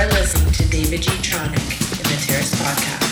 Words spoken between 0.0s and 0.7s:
are listening to